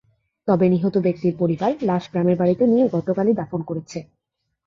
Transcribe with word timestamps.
তবে 0.47 0.65
নিহত 0.69 0.95
ব্যক্তির 1.05 1.33
পরিবার 1.39 1.71
লাশ 1.81 2.03
গ্রামের 2.11 2.37
বাড়িতে 2.37 2.63
নিয়ে 2.67 2.85
গতকালই 2.95 3.33
দাফন 3.39 3.61
করেছে। 3.69 3.99